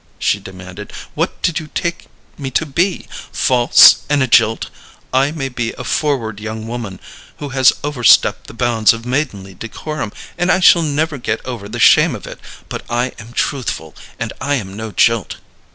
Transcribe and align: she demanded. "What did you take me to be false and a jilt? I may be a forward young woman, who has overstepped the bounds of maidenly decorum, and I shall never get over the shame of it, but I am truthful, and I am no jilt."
she 0.17 0.39
demanded. 0.39 0.91
"What 1.13 1.39
did 1.43 1.59
you 1.59 1.67
take 1.75 2.07
me 2.35 2.49
to 2.57 2.65
be 2.65 3.05
false 3.31 3.97
and 4.09 4.23
a 4.23 4.27
jilt? 4.27 4.71
I 5.13 5.29
may 5.29 5.47
be 5.47 5.73
a 5.73 5.83
forward 5.83 6.39
young 6.39 6.65
woman, 6.67 6.99
who 7.37 7.49
has 7.49 7.71
overstepped 7.83 8.47
the 8.47 8.55
bounds 8.55 8.93
of 8.93 9.05
maidenly 9.05 9.53
decorum, 9.53 10.11
and 10.39 10.51
I 10.51 10.59
shall 10.59 10.81
never 10.81 11.19
get 11.19 11.45
over 11.45 11.69
the 11.69 11.77
shame 11.77 12.15
of 12.15 12.25
it, 12.25 12.39
but 12.67 12.81
I 12.89 13.09
am 13.19 13.31
truthful, 13.33 13.95
and 14.17 14.33
I 14.41 14.55
am 14.55 14.75
no 14.75 14.89
jilt." 14.91 15.35